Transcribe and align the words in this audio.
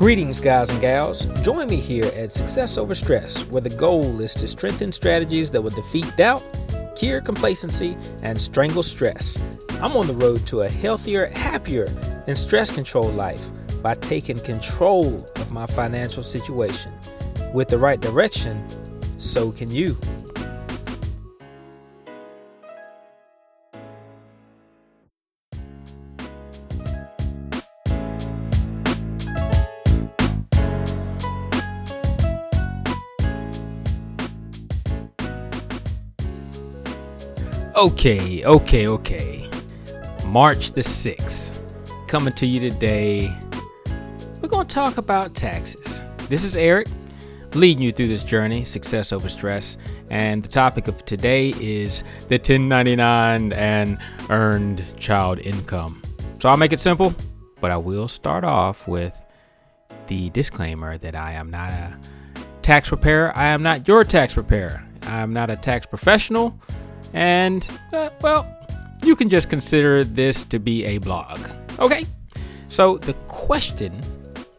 Greetings, 0.00 0.40
guys 0.40 0.70
and 0.70 0.80
gals. 0.80 1.26
Join 1.42 1.68
me 1.68 1.76
here 1.76 2.06
at 2.16 2.32
Success 2.32 2.78
Over 2.78 2.94
Stress, 2.94 3.42
where 3.50 3.60
the 3.60 3.68
goal 3.68 4.18
is 4.22 4.32
to 4.32 4.48
strengthen 4.48 4.92
strategies 4.92 5.50
that 5.50 5.60
will 5.60 5.68
defeat 5.72 6.10
doubt, 6.16 6.42
cure 6.96 7.20
complacency, 7.20 7.98
and 8.22 8.40
strangle 8.40 8.82
stress. 8.82 9.38
I'm 9.72 9.98
on 9.98 10.06
the 10.06 10.14
road 10.14 10.46
to 10.46 10.62
a 10.62 10.70
healthier, 10.70 11.26
happier, 11.26 11.84
and 12.26 12.38
stress 12.38 12.70
controlled 12.70 13.14
life 13.14 13.46
by 13.82 13.94
taking 13.94 14.38
control 14.38 15.16
of 15.36 15.50
my 15.50 15.66
financial 15.66 16.22
situation. 16.22 16.94
With 17.52 17.68
the 17.68 17.76
right 17.76 18.00
direction, 18.00 18.66
so 19.18 19.52
can 19.52 19.70
you. 19.70 19.98
Okay, 37.80 38.44
okay, 38.44 38.88
okay. 38.88 39.50
March 40.26 40.72
the 40.72 40.82
6th. 40.82 42.06
Coming 42.08 42.34
to 42.34 42.44
you 42.44 42.60
today. 42.60 43.30
We're 44.42 44.50
going 44.50 44.66
to 44.66 44.74
talk 44.74 44.98
about 44.98 45.34
taxes. 45.34 46.02
This 46.28 46.44
is 46.44 46.56
Eric, 46.56 46.88
leading 47.54 47.82
you 47.82 47.90
through 47.90 48.08
this 48.08 48.22
journey, 48.22 48.66
success 48.66 49.14
over 49.14 49.30
stress. 49.30 49.78
And 50.10 50.42
the 50.42 50.48
topic 50.50 50.88
of 50.88 51.06
today 51.06 51.54
is 51.58 52.02
the 52.28 52.34
1099 52.34 53.54
and 53.54 53.98
earned 54.28 54.84
child 54.98 55.38
income. 55.38 56.02
So 56.38 56.50
I'll 56.50 56.58
make 56.58 56.74
it 56.74 56.80
simple, 56.80 57.14
but 57.62 57.70
I 57.70 57.78
will 57.78 58.08
start 58.08 58.44
off 58.44 58.86
with 58.88 59.14
the 60.06 60.28
disclaimer 60.28 60.98
that 60.98 61.14
I 61.14 61.32
am 61.32 61.48
not 61.48 61.70
a 61.70 61.96
tax 62.60 62.90
preparer. 62.90 63.34
I 63.34 63.46
am 63.46 63.62
not 63.62 63.88
your 63.88 64.04
tax 64.04 64.34
preparer. 64.34 64.84
I 65.04 65.20
am 65.20 65.32
not 65.32 65.48
a 65.48 65.56
tax 65.56 65.86
professional. 65.86 66.60
And, 67.12 67.66
uh, 67.92 68.10
well, 68.20 68.56
you 69.02 69.16
can 69.16 69.28
just 69.28 69.50
consider 69.50 70.04
this 70.04 70.44
to 70.44 70.58
be 70.58 70.84
a 70.84 70.98
blog. 70.98 71.40
Okay? 71.78 72.04
So 72.68 72.98
the 72.98 73.14
question 73.28 74.00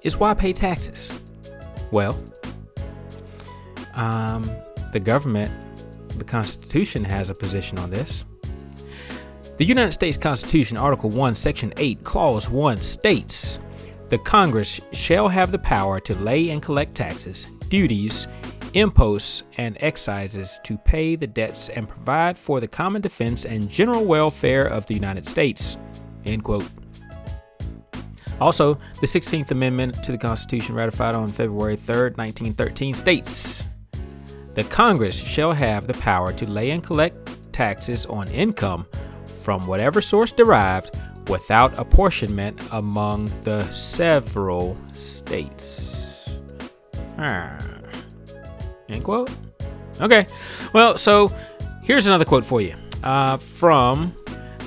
is 0.01 0.17
why 0.17 0.33
pay 0.33 0.53
taxes? 0.53 1.19
Well, 1.91 2.17
um, 3.93 4.49
the 4.93 4.99
government, 4.99 5.51
the 6.17 6.23
Constitution 6.23 7.03
has 7.03 7.29
a 7.29 7.35
position 7.35 7.77
on 7.77 7.89
this. 7.89 8.25
The 9.57 9.65
United 9.65 9.91
States 9.91 10.17
Constitution, 10.17 10.77
Article 10.77 11.09
1, 11.09 11.35
Section 11.35 11.71
8, 11.77 12.03
Clause 12.03 12.49
1 12.49 12.77
states 12.77 13.59
The 14.09 14.17
Congress 14.17 14.81
shall 14.91 15.27
have 15.27 15.51
the 15.51 15.59
power 15.59 15.99
to 15.99 16.15
lay 16.15 16.49
and 16.49 16.63
collect 16.63 16.95
taxes, 16.95 17.45
duties, 17.69 18.27
imposts, 18.73 19.43
and 19.57 19.77
excises 19.81 20.59
to 20.63 20.77
pay 20.77 21.15
the 21.15 21.27
debts 21.27 21.69
and 21.69 21.87
provide 21.87 22.37
for 22.37 22.59
the 22.59 22.67
common 22.67 23.01
defense 23.01 23.45
and 23.45 23.69
general 23.69 24.05
welfare 24.05 24.65
of 24.65 24.85
the 24.87 24.93
United 24.93 25.25
States. 25.25 25.77
End 26.25 26.43
quote. 26.43 26.67
Also, 28.39 28.73
the 28.99 29.07
16th 29.07 29.51
Amendment 29.51 30.03
to 30.03 30.11
the 30.11 30.17
Constitution, 30.17 30.73
ratified 30.73 31.13
on 31.13 31.27
February 31.27 31.75
3, 31.75 31.95
1913, 32.15 32.95
states 32.95 33.65
The 34.55 34.63
Congress 34.65 35.17
shall 35.17 35.53
have 35.53 35.85
the 35.85 35.93
power 35.95 36.33
to 36.33 36.45
lay 36.49 36.71
and 36.71 36.83
collect 36.83 37.53
taxes 37.53 38.05
on 38.07 38.27
income 38.29 38.87
from 39.25 39.67
whatever 39.67 40.01
source 40.01 40.31
derived 40.31 40.97
without 41.27 41.77
apportionment 41.77 42.59
among 42.71 43.25
the 43.43 43.69
several 43.71 44.75
states. 44.93 46.25
Ah. 47.17 47.70
End 48.91 49.03
quote. 49.03 49.31
Okay. 49.99 50.25
Well, 50.73 50.97
so 50.97 51.33
here's 51.83 52.07
another 52.07 52.25
quote 52.25 52.45
for 52.45 52.61
you 52.61 52.75
uh, 53.03 53.37
from 53.37 54.15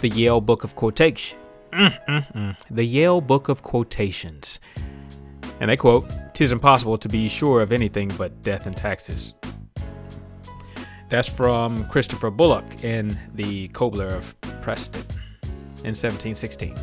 the 0.01 0.09
Yale 0.09 0.41
Book 0.41 0.65
of 0.65 0.75
Quotation. 0.75 1.39
Mm-mm-mm. 1.73 2.57
The 2.71 2.85
Yale 2.85 3.21
Book 3.21 3.49
of 3.49 3.63
Quotations. 3.63 4.61
And 5.61 5.71
they 5.71 5.77
quote, 5.77 6.11
"Tis 6.35 6.53
impossible 6.53 6.99
to 6.99 7.09
be 7.09 7.29
sure 7.29 7.61
of 7.61 7.73
anything 7.73 8.13
but 8.17 8.43
death 8.43 8.67
and 8.67 8.77
taxes." 8.77 9.35
That's 11.09 11.29
from 11.29 11.85
Christopher 11.89 12.31
Bullock 12.31 12.83
in 12.83 13.19
The 13.35 13.69
Cobbler 13.69 14.09
of 14.09 14.35
Preston 14.63 15.03
in 15.85 15.95
1716. 15.95 16.75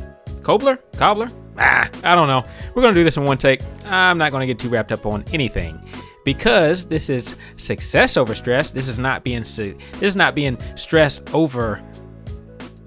Cobbler? 0.41 0.77
Cobbler? 0.95 1.27
Ah, 1.57 1.89
I 2.03 2.15
don't 2.15 2.27
know. 2.27 2.45
We're 2.73 2.81
going 2.81 2.93
to 2.93 2.99
do 2.99 3.03
this 3.03 3.17
in 3.17 3.25
one 3.25 3.37
take. 3.37 3.61
I'm 3.85 4.17
not 4.17 4.31
going 4.31 4.41
to 4.41 4.47
get 4.47 4.59
too 4.59 4.69
wrapped 4.69 4.91
up 4.91 5.05
on 5.05 5.23
anything 5.33 5.79
because 6.23 6.85
this 6.85 7.09
is 7.09 7.35
success 7.57 8.17
over 8.17 8.35
stress. 8.35 8.71
This 8.71 8.87
is 8.87 8.99
not 8.99 9.23
being 9.23 9.41
this 9.41 9.77
is 10.01 10.15
not 10.15 10.35
being 10.35 10.57
stressed 10.75 11.33
over 11.33 11.83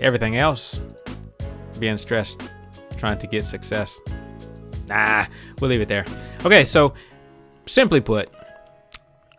everything 0.00 0.36
else. 0.36 0.80
Being 1.78 1.98
stressed 1.98 2.40
trying 2.96 3.18
to 3.18 3.26
get 3.26 3.44
success. 3.44 4.00
Nah, 4.86 5.26
we'll 5.60 5.70
leave 5.70 5.80
it 5.80 5.88
there. 5.88 6.04
Okay, 6.44 6.64
so 6.64 6.94
simply 7.66 8.00
put, 8.00 8.28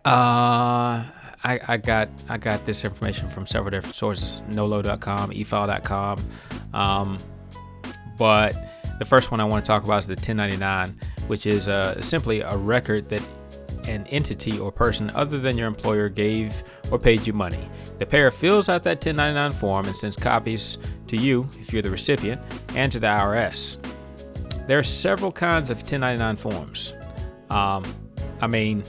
uh 0.03 1.03
I, 1.45 1.59
I 1.67 1.77
got 1.77 2.09
I 2.27 2.37
got 2.37 2.65
this 2.65 2.83
information 2.83 3.29
from 3.29 3.45
several 3.45 3.69
different 3.69 3.95
sources, 3.95 4.41
nolo.com, 4.49 5.29
efile.com. 5.29 6.19
Um, 6.73 7.19
but 8.17 8.55
the 8.97 9.05
first 9.05 9.29
one 9.29 9.39
I 9.39 9.43
want 9.43 9.63
to 9.63 9.69
talk 9.69 9.83
about 9.83 9.99
is 9.99 10.07
the 10.07 10.13
1099, 10.13 10.99
which 11.27 11.45
is 11.45 11.67
uh, 11.67 12.01
simply 12.01 12.41
a 12.41 12.57
record 12.57 13.09
that 13.09 13.21
an 13.87 14.05
entity 14.07 14.57
or 14.59 14.71
person 14.71 15.09
other 15.11 15.39
than 15.39 15.57
your 15.57 15.67
employer 15.67 16.09
gave 16.09 16.63
or 16.91 16.99
paid 16.99 17.25
you 17.25 17.33
money. 17.33 17.69
The 17.99 18.05
payer 18.05 18.31
fills 18.31 18.69
out 18.69 18.83
that 18.83 19.05
1099 19.05 19.51
form 19.53 19.85
and 19.85 19.95
sends 19.95 20.17
copies 20.17 20.77
to 21.07 21.17
you, 21.17 21.47
if 21.59 21.71
you're 21.71 21.81
the 21.81 21.91
recipient, 21.91 22.41
and 22.75 22.91
to 22.91 22.99
the 22.99 23.07
IRS. 23.07 23.77
There 24.67 24.79
are 24.79 24.83
several 24.83 25.31
kinds 25.31 25.69
of 25.69 25.77
1099 25.77 26.35
forms. 26.37 26.93
Um, 27.49 27.83
I 28.41 28.47
mean, 28.47 28.83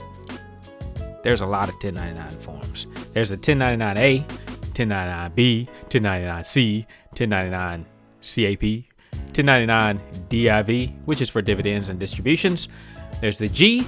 there's 1.23 1.41
a 1.41 1.45
lot 1.45 1.69
of 1.69 1.75
1099 1.75 2.29
forms. 2.39 2.87
There's 3.13 3.29
the 3.29 3.37
1099A, 3.37 4.25
1099B, 4.73 5.67
1099C, 5.89 6.85
1099 7.11 7.85
CAP, 8.21 8.85
1099 9.37 10.01
DIV, 10.29 11.05
which 11.05 11.21
is 11.21 11.29
for 11.29 11.41
dividends 11.41 11.89
and 11.89 11.99
distributions. 11.99 12.67
There's 13.21 13.37
the 13.37 13.47
G, 13.47 13.87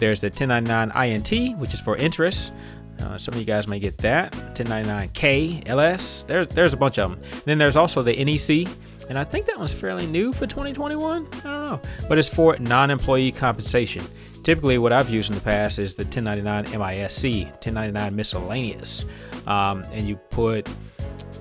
there's 0.00 0.20
the 0.20 0.28
1099 0.28 0.90
INT, 0.90 1.58
which 1.58 1.74
is 1.74 1.80
for 1.80 1.96
interest. 1.96 2.52
Uh, 3.00 3.16
some 3.16 3.34
of 3.34 3.40
you 3.40 3.46
guys 3.46 3.68
may 3.68 3.78
get 3.78 3.96
that. 3.98 4.32
1099K, 4.54 5.68
LS. 5.68 6.24
There's 6.24 6.48
there's 6.48 6.72
a 6.72 6.76
bunch 6.76 6.98
of 6.98 7.10
them. 7.10 7.42
then 7.44 7.58
there's 7.58 7.76
also 7.76 8.02
the 8.02 8.12
NEC, 8.24 8.68
and 9.08 9.18
I 9.18 9.24
think 9.24 9.46
that 9.46 9.58
one's 9.58 9.72
fairly 9.72 10.06
new 10.06 10.32
for 10.32 10.46
2021. 10.46 11.26
I 11.26 11.40
don't 11.40 11.64
know, 11.64 11.80
but 12.08 12.18
it's 12.18 12.28
for 12.28 12.56
non-employee 12.58 13.32
compensation. 13.32 14.04
Typically, 14.42 14.78
what 14.78 14.92
I've 14.92 15.10
used 15.10 15.30
in 15.30 15.36
the 15.36 15.42
past 15.42 15.78
is 15.78 15.94
the 15.96 16.04
1099 16.04 16.64
MISC, 16.78 17.44
1099 17.46 18.16
miscellaneous, 18.16 19.04
um, 19.46 19.84
and 19.92 20.06
you 20.08 20.16
put 20.16 20.68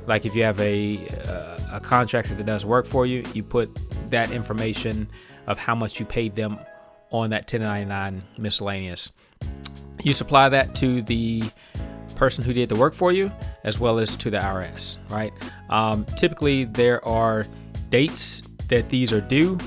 like 0.05 0.25
if 0.25 0.35
you 0.35 0.43
have 0.43 0.59
a 0.59 1.07
uh, 1.27 1.77
a 1.77 1.79
contractor 1.79 2.35
that 2.35 2.45
does 2.45 2.65
work 2.65 2.85
for 2.85 3.05
you, 3.05 3.23
you 3.33 3.43
put 3.43 3.69
that 4.09 4.31
information 4.31 5.09
of 5.47 5.57
how 5.57 5.75
much 5.75 5.99
you 5.99 6.05
paid 6.05 6.35
them 6.35 6.59
on 7.11 7.31
that 7.31 7.51
1099 7.51 8.23
miscellaneous. 8.37 9.11
You 10.03 10.13
supply 10.13 10.49
that 10.49 10.75
to 10.75 11.01
the 11.01 11.43
person 12.15 12.43
who 12.43 12.53
did 12.53 12.69
the 12.69 12.75
work 12.75 12.93
for 12.93 13.11
you 13.11 13.31
as 13.63 13.79
well 13.79 13.97
as 13.97 14.15
to 14.17 14.29
the 14.29 14.37
IRS, 14.37 14.97
right? 15.09 15.31
Um, 15.69 16.05
typically, 16.17 16.65
there 16.65 17.03
are 17.05 17.45
dates 17.89 18.43
that 18.67 18.89
these 18.89 19.11
are 19.11 19.21
due, 19.21 19.57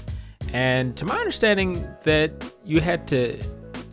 and 0.53 0.97
to 0.97 1.05
my 1.05 1.19
understanding, 1.19 1.89
that 2.05 2.33
you 2.65 2.81
had 2.81 3.09
to 3.09 3.43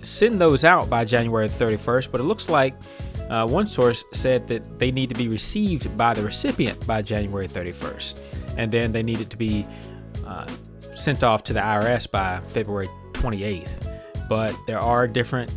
send 0.02 0.40
those 0.40 0.66
out 0.66 0.90
by 0.90 1.06
January 1.06 1.48
31st, 1.48 2.12
but 2.12 2.20
it 2.20 2.26
looks 2.26 2.50
like 2.50 2.76
uh, 3.30 3.48
one 3.48 3.68
source 3.68 4.04
said 4.14 4.48
that 4.48 4.80
they 4.80 4.92
need 4.92 5.10
to 5.10 5.16
be 5.16 5.28
received 5.28 5.96
by 5.98 6.14
the 6.14 6.22
recipient 6.22 6.86
by 6.86 7.02
January 7.02 7.48
31st, 7.48 8.56
and 8.58 8.72
then 8.72 8.92
they 8.92 9.04
needed 9.04 9.30
to 9.30 9.38
be 9.38 9.66
uh, 10.26 10.48
sent 10.96 11.24
off 11.24 11.44
to 11.44 11.54
the 11.54 11.60
IRS 11.60 12.10
by 12.10 12.42
February 12.48 12.90
28th. 13.20 14.28
But 14.28 14.56
there 14.68 14.80
are 14.80 15.08
different 15.08 15.52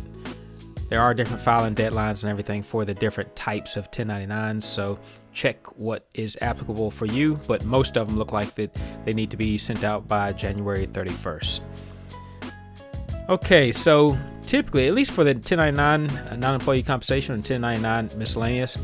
there 0.89 1.01
are 1.01 1.15
different 1.15 1.41
filing 1.41 1.73
deadlines 1.73 2.23
and 2.23 2.29
everything 2.29 2.61
for 2.61 2.85
the 2.85 2.93
different 2.93 3.35
types 3.35 3.77
of 3.77 3.89
1099s. 3.89 4.61
So 4.61 4.99
check 5.33 5.65
what 5.77 6.05
is 6.13 6.37
applicable 6.39 6.91
for 6.91 7.07
you. 7.07 7.39
But 7.47 7.65
most 7.65 7.97
of 7.97 8.07
them 8.07 8.17
look 8.17 8.31
like 8.31 8.53
that 8.55 8.77
they 9.03 9.13
need 9.13 9.31
to 9.31 9.37
be 9.37 9.57
sent 9.57 9.83
out 9.83 10.07
by 10.07 10.33
January 10.33 10.85
31st. 10.85 11.61
Okay, 13.29 13.71
so 13.71 14.17
typically, 14.45 14.87
at 14.87 14.93
least 14.93 15.11
for 15.11 15.23
the 15.23 15.33
1099 15.33 16.09
uh, 16.09 16.35
non-employee 16.35 16.83
compensation 16.83 17.33
and 17.33 17.41
1099 17.41 18.19
miscellaneous, 18.19 18.77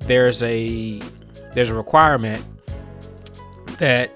there's 0.00 0.42
a 0.42 1.00
there's 1.52 1.68
a 1.68 1.74
requirement 1.74 2.44
that 3.78 4.10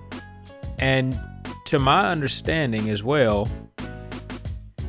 and 0.78 1.18
to 1.66 1.78
my 1.78 2.10
understanding 2.10 2.90
as 2.90 3.02
well, 3.02 3.48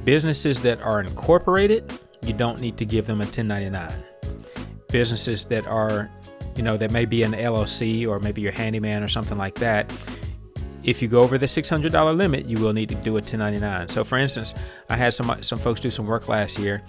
businesses 0.08 0.62
that 0.62 0.82
are 0.84 1.02
incorporated, 1.02 1.84
you 2.22 2.32
don't 2.32 2.62
need 2.62 2.78
to 2.78 2.86
give 2.86 3.06
them 3.06 3.20
a 3.20 3.26
1099. 3.26 3.92
Businesses 4.88 5.44
that 5.44 5.68
are, 5.68 6.10
you 6.56 6.64
know, 6.64 6.78
that 6.78 6.94
may 6.94 7.04
be 7.04 7.24
an 7.24 7.34
LLC 7.34 8.08
or 8.08 8.18
maybe 8.22 8.40
your 8.40 8.54
handyman 8.54 9.04
or 9.04 9.10
something 9.10 9.38
like 9.38 9.56
that, 9.56 9.92
if 10.86 11.02
you 11.02 11.10
go 11.10 11.22
over 11.24 11.38
the 11.38 11.46
$600 11.46 12.16
limit, 12.16 12.46
you 12.46 12.58
will 12.58 12.72
need 12.72 12.88
to 12.88 12.96
do 12.96 13.12
a 13.12 13.20
1099. 13.20 13.90
So, 13.90 14.06
for 14.06 14.18
instance, 14.18 14.56
I 14.90 14.96
had 14.96 15.14
some 15.14 15.44
some 15.44 15.60
folks 15.60 15.82
do 15.82 15.92
some 15.92 16.06
work 16.06 16.30
last 16.30 16.58
year. 16.58 16.82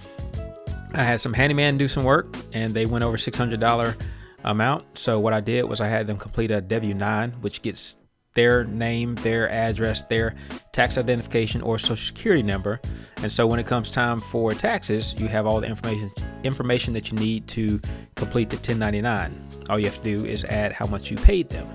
I 0.94 1.02
had 1.02 1.20
some 1.20 1.32
handyman 1.32 1.76
do 1.76 1.88
some 1.88 2.04
work, 2.04 2.36
and 2.52 2.72
they 2.72 2.86
went 2.86 3.02
over 3.02 3.16
$600 3.16 4.00
amount. 4.44 4.96
So, 4.96 5.18
what 5.18 5.32
I 5.32 5.40
did 5.40 5.64
was 5.64 5.80
I 5.80 5.88
had 5.88 6.06
them 6.06 6.18
complete 6.18 6.52
a 6.52 6.62
W9, 6.62 7.40
which 7.40 7.62
gets 7.62 7.96
their 8.38 8.62
name, 8.62 9.16
their 9.16 9.50
address, 9.50 10.02
their 10.02 10.36
tax 10.70 10.96
identification, 10.96 11.60
or 11.60 11.76
social 11.76 11.96
security 11.96 12.40
number. 12.40 12.80
And 13.16 13.32
so, 13.32 13.48
when 13.48 13.58
it 13.58 13.66
comes 13.66 13.90
time 13.90 14.20
for 14.20 14.54
taxes, 14.54 15.16
you 15.18 15.26
have 15.26 15.44
all 15.44 15.60
the 15.60 15.66
information 15.66 16.08
information 16.44 16.94
that 16.94 17.10
you 17.10 17.18
need 17.18 17.48
to 17.48 17.80
complete 18.14 18.48
the 18.50 18.56
1099. 18.56 19.32
All 19.68 19.76
you 19.76 19.86
have 19.86 19.96
to 19.96 20.16
do 20.16 20.24
is 20.24 20.44
add 20.44 20.72
how 20.72 20.86
much 20.86 21.10
you 21.10 21.16
paid 21.16 21.48
them. 21.50 21.66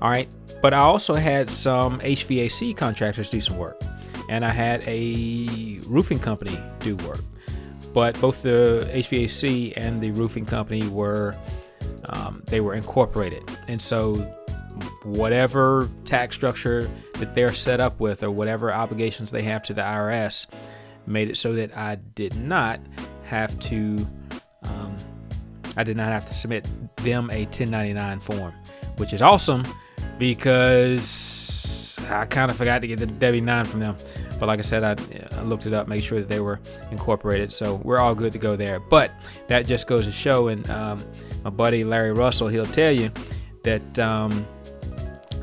All 0.00 0.10
right. 0.10 0.28
But 0.60 0.74
I 0.74 0.78
also 0.78 1.14
had 1.14 1.48
some 1.48 2.00
HVAC 2.00 2.76
contractors 2.76 3.30
do 3.30 3.40
some 3.40 3.56
work, 3.56 3.80
and 4.28 4.44
I 4.44 4.50
had 4.50 4.82
a 4.88 5.78
roofing 5.86 6.18
company 6.18 6.58
do 6.80 6.96
work. 6.96 7.20
But 7.94 8.20
both 8.20 8.42
the 8.42 8.90
HVAC 8.92 9.74
and 9.76 10.00
the 10.00 10.10
roofing 10.10 10.46
company 10.46 10.88
were 10.88 11.36
um, 12.06 12.42
they 12.46 12.60
were 12.60 12.74
incorporated, 12.74 13.44
and 13.68 13.80
so 13.80 14.14
whatever 15.04 15.90
tax 16.04 16.36
structure 16.36 16.82
that 17.18 17.34
they're 17.34 17.54
set 17.54 17.80
up 17.80 18.00
with, 18.00 18.22
or 18.22 18.30
whatever 18.30 18.72
obligations 18.72 19.30
they 19.30 19.42
have 19.42 19.62
to 19.64 19.74
the 19.74 19.82
IRS, 19.82 20.46
made 21.06 21.30
it 21.30 21.36
so 21.36 21.54
that 21.54 21.76
I 21.76 21.96
did 21.96 22.36
not 22.36 22.80
have 23.24 23.58
to. 23.60 24.06
Um, 24.64 24.96
I 25.76 25.84
did 25.84 25.96
not 25.96 26.08
have 26.08 26.26
to 26.28 26.34
submit 26.34 26.68
them 26.96 27.30
a 27.30 27.44
1099 27.44 28.20
form, 28.20 28.52
which 28.98 29.12
is 29.12 29.22
awesome 29.22 29.64
because 30.18 31.98
I 32.10 32.26
kind 32.26 32.50
of 32.50 32.56
forgot 32.56 32.80
to 32.82 32.86
get 32.86 32.98
the 32.98 33.06
W9 33.06 33.66
from 33.66 33.80
them. 33.80 33.96
But 34.38 34.46
like 34.46 34.58
I 34.58 34.62
said, 34.62 34.84
I, 34.84 34.96
I, 35.38 35.42
looked 35.42 35.66
it 35.66 35.72
up, 35.72 35.88
made 35.88 36.02
sure 36.02 36.18
that 36.18 36.28
they 36.28 36.40
were 36.40 36.60
incorporated. 36.90 37.52
So 37.52 37.76
we're 37.84 37.98
all 37.98 38.14
good 38.14 38.32
to 38.32 38.38
go 38.38 38.56
there. 38.56 38.80
But 38.80 39.12
that 39.48 39.66
just 39.66 39.86
goes 39.86 40.06
to 40.06 40.12
show, 40.12 40.48
and 40.48 40.68
um, 40.68 41.02
my 41.44 41.50
buddy 41.50 41.84
Larry 41.84 42.12
Russell, 42.12 42.48
he'll 42.48 42.66
tell 42.66 42.90
you 42.90 43.10
that 43.62 43.98
um, 43.98 44.46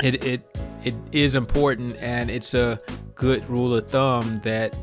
it, 0.03 0.23
it, 0.23 0.57
it 0.83 0.95
is 1.11 1.35
important 1.35 1.97
and 1.97 2.29
it's 2.29 2.53
a 2.53 2.79
good 3.15 3.47
rule 3.49 3.75
of 3.75 3.87
thumb 3.89 4.39
that 4.43 4.75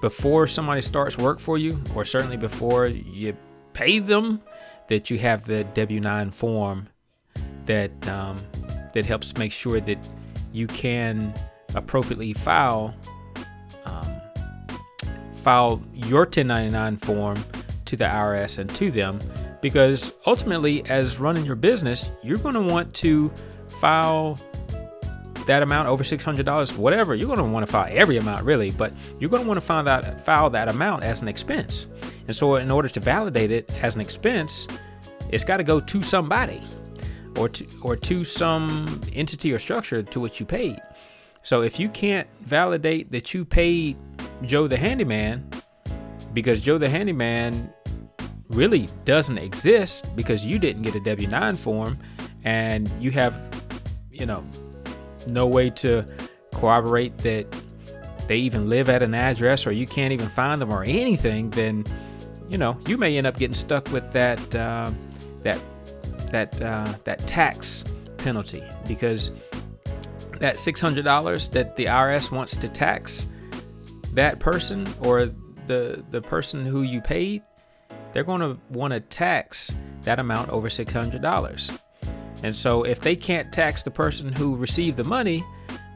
before 0.00 0.46
somebody 0.46 0.82
starts 0.82 1.18
work 1.18 1.38
for 1.38 1.58
you, 1.58 1.80
or 1.94 2.04
certainly 2.04 2.36
before 2.36 2.86
you 2.86 3.36
pay 3.72 3.98
them, 3.98 4.40
that 4.88 5.10
you 5.10 5.18
have 5.18 5.44
the 5.44 5.64
W9 5.74 6.32
form 6.32 6.88
that 7.66 8.08
um, 8.08 8.36
that 8.92 9.06
helps 9.06 9.36
make 9.36 9.52
sure 9.52 9.80
that 9.80 9.98
you 10.52 10.66
can 10.66 11.32
appropriately 11.74 12.32
file 12.32 12.94
um, 13.84 14.20
file 15.34 15.82
your 15.94 16.22
1099 16.22 16.96
form 16.96 17.38
to 17.84 17.96
the 17.96 18.04
IRS 18.04 18.58
and 18.58 18.68
to 18.74 18.90
them 18.90 19.20
because 19.60 20.12
ultimately 20.26 20.84
as 20.86 21.20
running 21.20 21.44
your 21.44 21.54
business 21.54 22.10
you're 22.22 22.38
going 22.38 22.54
to 22.54 22.60
want 22.60 22.92
to 22.94 23.32
file 23.80 24.38
that 25.46 25.62
amount 25.62 25.88
over 25.88 26.04
$600 26.04 26.76
whatever 26.76 27.14
you're 27.14 27.26
going 27.26 27.38
to 27.38 27.44
want 27.44 27.66
to 27.66 27.72
file 27.72 27.88
every 27.90 28.18
amount 28.18 28.44
really 28.44 28.70
but 28.72 28.92
you're 29.18 29.30
going 29.30 29.42
to 29.42 29.48
want 29.48 29.58
to 29.58 29.66
find 29.66 29.86
that 29.86 30.20
file 30.24 30.50
that 30.50 30.68
amount 30.68 31.02
as 31.02 31.22
an 31.22 31.28
expense 31.28 31.88
and 32.26 32.36
so 32.36 32.56
in 32.56 32.70
order 32.70 32.88
to 32.88 33.00
validate 33.00 33.50
it 33.50 33.74
as 33.82 33.94
an 33.94 34.00
expense 34.00 34.68
it's 35.30 35.44
got 35.44 35.58
to 35.58 35.64
go 35.64 35.80
to 35.80 36.02
somebody 36.02 36.62
or 37.36 37.48
to, 37.48 37.66
or 37.82 37.96
to 37.96 38.24
some 38.24 39.00
entity 39.14 39.52
or 39.52 39.58
structure 39.58 40.02
to 40.02 40.20
which 40.20 40.40
you 40.40 40.46
paid. 40.46 40.78
So 41.42 41.62
if 41.62 41.78
you 41.78 41.88
can't 41.88 42.28
validate 42.40 43.12
that 43.12 43.32
you 43.32 43.44
paid 43.44 43.96
Joe 44.42 44.66
the 44.66 44.76
handyman 44.76 45.48
because 46.32 46.60
Joe 46.60 46.78
the 46.78 46.88
handyman 46.88 47.72
really 48.48 48.88
doesn't 49.04 49.38
exist 49.38 50.14
because 50.16 50.44
you 50.44 50.58
didn't 50.58 50.82
get 50.82 50.94
a 50.94 51.00
W9 51.00 51.56
form 51.56 51.98
and 52.44 52.90
you 53.00 53.10
have 53.12 53.40
you 54.20 54.26
know 54.26 54.44
no 55.26 55.46
way 55.46 55.70
to 55.70 56.04
corroborate 56.54 57.16
that 57.18 57.46
they 58.28 58.36
even 58.36 58.68
live 58.68 58.88
at 58.88 59.02
an 59.02 59.14
address 59.14 59.66
or 59.66 59.72
you 59.72 59.86
can't 59.86 60.12
even 60.12 60.28
find 60.28 60.60
them 60.60 60.70
or 60.70 60.84
anything 60.84 61.50
then 61.50 61.84
you 62.48 62.58
know 62.58 62.78
you 62.86 62.96
may 62.96 63.16
end 63.16 63.26
up 63.26 63.36
getting 63.38 63.54
stuck 63.54 63.90
with 63.90 64.12
that 64.12 64.54
uh, 64.54 64.90
that 65.42 65.58
that 66.30 66.62
uh, 66.62 66.94
that 67.04 67.18
tax 67.26 67.84
penalty 68.18 68.62
because 68.86 69.32
that 70.40 70.56
$600 70.56 71.50
that 71.52 71.76
the 71.76 71.84
IRS 71.84 72.30
wants 72.30 72.56
to 72.56 72.68
tax 72.68 73.28
that 74.14 74.40
person 74.40 74.88
or 75.00 75.26
the 75.66 76.04
the 76.10 76.20
person 76.20 76.66
who 76.66 76.82
you 76.82 77.00
paid, 77.00 77.42
they're 78.12 78.24
going 78.24 78.40
to 78.40 78.58
want 78.70 78.92
to 78.92 79.00
tax 79.00 79.72
that 80.02 80.18
amount 80.18 80.48
over 80.48 80.68
$600. 80.68 81.80
And 82.42 82.54
so 82.54 82.84
if 82.84 83.00
they 83.00 83.16
can't 83.16 83.52
tax 83.52 83.82
the 83.82 83.90
person 83.90 84.32
who 84.32 84.56
received 84.56 84.96
the 84.96 85.04
money, 85.04 85.44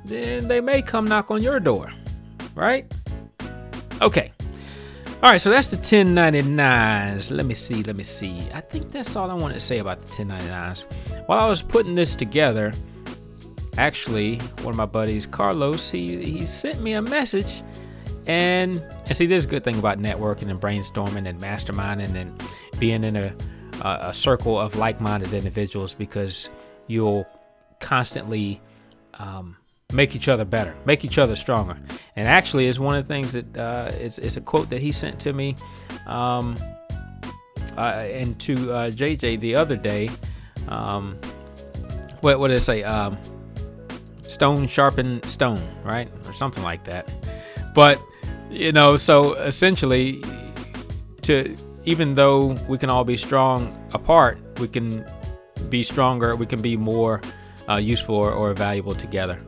then 0.04 0.49
they 0.49 0.61
may 0.61 0.83
come 0.83 1.07
knock 1.07 1.30
on 1.30 1.42
your 1.42 1.59
door, 1.61 1.92
right? 2.54 2.92
Okay. 4.02 4.33
All 5.23 5.30
right, 5.30 5.40
so 5.40 5.49
that's 5.49 5.69
the 5.69 5.78
1099s. 5.78 7.35
Let 7.35 7.47
me 7.47 7.54
see, 7.54 7.83
let 7.83 7.97
me 7.97 8.04
see. 8.04 8.47
I 8.52 8.61
think 8.61 8.90
that's 8.90 9.16
all 9.16 9.30
I 9.30 9.35
wanted 9.35 9.54
to 9.54 9.61
say 9.61 9.78
about 9.78 10.02
the 10.02 10.09
1099s. 10.09 10.85
While 11.26 11.38
I 11.38 11.49
was 11.49 11.62
putting 11.62 11.95
this 11.95 12.14
together, 12.14 12.75
actually, 13.78 14.37
one 14.61 14.73
of 14.73 14.76
my 14.76 14.85
buddies, 14.85 15.25
Carlos, 15.25 15.90
he, 15.90 16.23
he 16.23 16.45
sent 16.45 16.83
me 16.83 16.92
a 16.92 17.00
message. 17.00 17.62
And, 18.26 18.85
and 19.07 19.16
see, 19.16 19.25
this 19.25 19.45
is 19.45 19.47
a 19.47 19.49
good 19.49 19.64
thing 19.64 19.78
about 19.78 19.99
networking 19.99 20.50
and 20.50 20.61
brainstorming 20.61 21.26
and 21.26 21.40
masterminding 21.40 22.14
and 22.14 22.42
being 22.78 23.02
in 23.02 23.16
a, 23.16 23.35
a, 23.83 23.99
a 24.02 24.14
circle 24.14 24.59
of 24.59 24.76
like 24.76 25.00
minded 25.00 25.33
individuals 25.33 25.95
because 25.95 26.49
you'll 26.87 27.26
constantly 27.81 28.61
um, 29.14 29.57
make 29.93 30.14
each 30.16 30.28
other 30.28 30.45
better, 30.45 30.75
make 30.85 31.04
each 31.04 31.19
other 31.19 31.37
stronger. 31.37 31.76
And 32.16 32.28
actually, 32.28 32.66
it's 32.66 32.78
one 32.78 32.97
of 32.97 33.07
the 33.07 33.14
things 33.14 33.33
that 33.33 33.57
uh, 33.57 33.90
it's, 33.95 34.19
it's 34.19 34.37
a 34.37 34.40
quote 34.40 34.71
that 34.71 34.81
he 34.81 34.93
sent 34.93 35.21
to 35.21 35.33
me 35.33 35.57
um, 36.07 36.57
uh, 37.76 37.81
and 37.81 38.38
to 38.40 38.73
uh, 38.73 38.90
JJ 38.90 39.40
the 39.40 39.57
other 39.57 39.76
day. 39.76 40.11
Um, 40.69 41.19
what, 42.21 42.38
what 42.40 42.49
did 42.49 42.57
it 42.57 42.61
say? 42.61 42.83
Um, 42.83 43.19
stone 44.23 44.66
sharpen 44.66 45.23
stone, 45.25 45.62
right? 45.85 46.11
Or 46.26 46.33
something 46.33 46.62
like 46.62 46.85
that. 46.85 47.12
But, 47.75 48.00
you 48.50 48.73
know, 48.73 48.97
so 48.97 49.35
essentially, 49.35 50.23
to 51.23 51.57
even 51.85 52.14
though 52.14 52.57
we 52.69 52.79
can 52.79 52.91
all 52.91 53.05
be 53.05 53.17
strong 53.17 53.76
apart, 53.93 54.38
we 54.59 54.69
can 54.69 55.05
be 55.69 55.83
stronger, 55.83 56.37
we 56.37 56.47
can 56.47 56.62
be 56.62 56.76
more 56.76 57.21
uh, 57.69 57.76
useful 57.76 58.17
or, 58.17 58.55
valuable 58.55 58.95
together. 58.95 59.38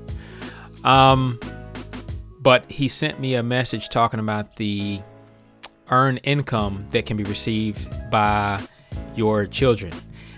Um, 0.85 1.39
but 2.41 2.71
he 2.71 2.89
sent 2.89 3.21
me 3.21 3.35
a 3.35 3.43
message 3.43 3.89
talking 3.89 4.21
about 4.21 4.57
the 4.57 5.01
earned 5.91 6.21
income 6.23 6.87
that 6.91 7.07
can 7.07 7.17
be 7.17 7.25
received 7.25 8.11
by 8.11 8.61
your 9.15 9.47
children. 9.47 9.93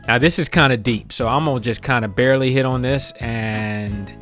Now, 0.07 0.19
this 0.19 0.39
is 0.39 0.49
kind 0.49 0.73
of 0.73 0.83
deep, 0.83 1.13
so 1.13 1.29
I'm 1.29 1.45
gonna 1.45 1.61
just 1.61 1.83
kind 1.83 2.05
of 2.05 2.17
barely 2.17 2.53
hit 2.53 2.65
on 2.65 2.81
this, 2.81 3.13
and 3.21 4.13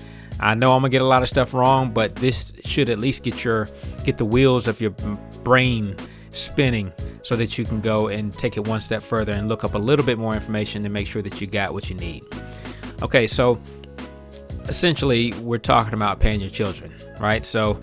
I 0.40 0.54
know 0.54 0.72
I'm 0.72 0.80
gonna 0.80 0.90
get 0.90 1.02
a 1.02 1.06
lot 1.06 1.22
of 1.22 1.28
stuff 1.28 1.54
wrong, 1.54 1.92
but 1.92 2.16
this 2.16 2.52
should 2.64 2.88
at 2.88 2.98
least 2.98 3.22
get 3.22 3.44
your 3.44 3.68
get 4.04 4.16
the 4.16 4.24
wheels 4.24 4.66
of 4.66 4.80
your 4.80 4.90
brain 5.44 5.96
spinning 6.36 6.92
so 7.22 7.36
that 7.36 7.58
you 7.58 7.64
can 7.64 7.80
go 7.80 8.08
and 8.08 8.32
take 8.32 8.56
it 8.56 8.66
one 8.66 8.80
step 8.80 9.02
further 9.02 9.32
and 9.32 9.48
look 9.48 9.64
up 9.64 9.74
a 9.74 9.78
little 9.78 10.04
bit 10.04 10.18
more 10.18 10.34
information 10.34 10.82
to 10.82 10.88
make 10.88 11.06
sure 11.06 11.22
that 11.22 11.40
you 11.40 11.46
got 11.46 11.72
what 11.72 11.88
you 11.88 11.96
need. 11.96 12.22
Okay, 13.02 13.26
so 13.26 13.60
essentially 14.68 15.32
we're 15.40 15.58
talking 15.58 15.94
about 15.94 16.20
paying 16.20 16.40
your 16.40 16.50
children, 16.50 16.92
right? 17.18 17.44
So 17.44 17.80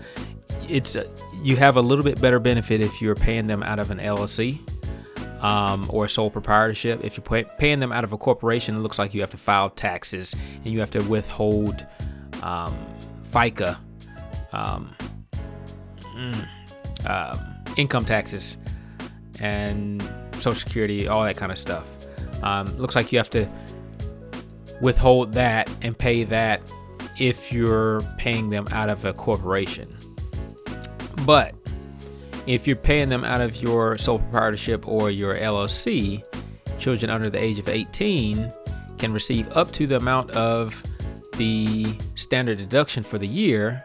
it's 0.68 0.96
a, 0.96 1.06
you 1.42 1.56
have 1.56 1.76
a 1.76 1.80
little 1.80 2.04
bit 2.04 2.20
better 2.20 2.38
benefit 2.38 2.80
if 2.80 3.02
you're 3.02 3.14
paying 3.14 3.46
them 3.46 3.62
out 3.62 3.78
of 3.78 3.90
an 3.90 3.98
LLC 3.98 4.58
um, 5.42 5.86
or 5.90 6.06
a 6.06 6.08
sole 6.08 6.30
proprietorship. 6.30 7.04
If 7.04 7.16
you're 7.16 7.24
pay- 7.24 7.50
paying 7.58 7.80
them 7.80 7.92
out 7.92 8.04
of 8.04 8.12
a 8.12 8.18
corporation, 8.18 8.76
it 8.76 8.78
looks 8.78 8.98
like 8.98 9.14
you 9.14 9.20
have 9.20 9.30
to 9.30 9.36
file 9.36 9.70
taxes 9.70 10.34
and 10.64 10.66
you 10.66 10.80
have 10.80 10.90
to 10.92 11.00
withhold 11.02 11.86
um, 12.42 12.74
FICA, 13.30 13.76
um, 14.52 14.94
mm, 16.14 16.48
um, 17.08 17.53
income 17.76 18.04
taxes, 18.04 18.56
and 19.40 20.02
Social 20.34 20.54
Security, 20.54 21.08
all 21.08 21.24
that 21.24 21.36
kind 21.36 21.52
of 21.52 21.58
stuff. 21.58 21.88
Um, 22.42 22.66
looks 22.76 22.94
like 22.94 23.12
you 23.12 23.18
have 23.18 23.30
to 23.30 23.48
withhold 24.80 25.32
that 25.34 25.70
and 25.82 25.96
pay 25.96 26.24
that 26.24 26.60
if 27.18 27.52
you're 27.52 28.00
paying 28.18 28.50
them 28.50 28.66
out 28.70 28.88
of 28.88 29.04
a 29.04 29.12
corporation. 29.12 29.88
But 31.24 31.54
if 32.46 32.66
you're 32.66 32.76
paying 32.76 33.08
them 33.08 33.24
out 33.24 33.40
of 33.40 33.56
your 33.62 33.96
sole 33.98 34.18
proprietorship 34.18 34.86
or 34.86 35.10
your 35.10 35.34
LLC, 35.34 36.22
children 36.78 37.10
under 37.10 37.30
the 37.30 37.42
age 37.42 37.58
of 37.58 37.68
18 37.68 38.52
can 38.98 39.12
receive 39.12 39.48
up 39.56 39.70
to 39.72 39.86
the 39.86 39.96
amount 39.96 40.30
of 40.32 40.82
the 41.36 41.96
standard 42.14 42.58
deduction 42.58 43.02
for 43.02 43.18
the 43.18 43.26
year 43.26 43.84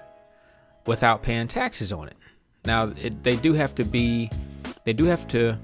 without 0.85 1.23
paying 1.23 1.47
taxes 1.47 1.93
on 1.93 2.07
it. 2.07 2.17
Now, 2.65 2.93
it, 2.97 3.23
they 3.23 3.35
do 3.35 3.53
have 3.53 3.73
to 3.75 3.83
be, 3.83 4.29
they 4.85 4.93
do 4.93 5.05
have 5.05 5.27
to 5.29 5.57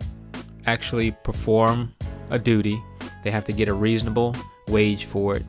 actually 0.66 1.12
perform 1.12 1.94
a 2.30 2.40
duty. 2.40 2.82
They 3.24 3.32
have 3.32 3.46
to 3.46 3.54
get 3.54 3.68
a 3.68 3.74
reasonable 3.74 4.36
wage 4.68 5.06
for 5.06 5.36
it. 5.36 5.46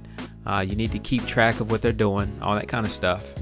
Uh, 0.47 0.61
you 0.61 0.77
need 0.77 0.93
to 0.93 0.99
keep 0.99 1.27
track 1.27 1.61
of 1.61 1.71
what 1.71 1.83
they're 1.83 1.93
doing, 1.93 2.31
all 2.41 2.55
that 2.55 2.69
kind 2.69 2.87
of 2.87 2.93
stuff. 2.93 3.33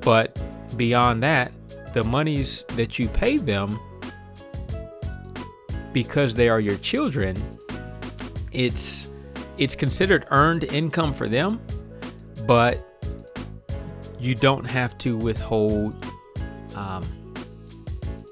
But 0.00 0.40
beyond 0.76 1.22
that, 1.22 1.54
the 1.92 2.04
monies 2.04 2.64
that 2.70 2.98
you 2.98 3.08
pay 3.08 3.36
them 3.36 3.78
because 5.92 6.34
they 6.34 6.48
are 6.48 6.60
your 6.60 6.76
children, 6.76 7.36
it's 8.52 9.08
it's 9.58 9.74
considered 9.74 10.26
earned 10.30 10.64
income 10.64 11.12
for 11.12 11.28
them, 11.28 11.60
but 12.46 12.86
you 14.18 14.34
don't 14.34 14.64
have 14.64 14.96
to 14.98 15.16
withhold 15.16 16.06
um, 16.76 17.02